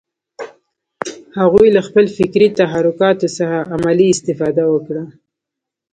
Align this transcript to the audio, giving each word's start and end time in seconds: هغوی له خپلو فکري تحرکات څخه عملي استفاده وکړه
هغوی 1.39 1.67
له 1.75 1.81
خپلو 1.87 2.07
فکري 2.17 2.47
تحرکات 2.59 3.17
څخه 3.37 3.57
عملي 3.75 4.07
استفاده 4.15 4.63
وکړه 4.73 5.03